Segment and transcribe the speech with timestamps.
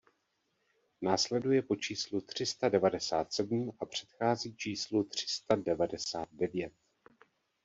[1.01, 6.73] Následuje po číslu tři sta devadesát sedm a předchází číslu tři sta devadesát devět.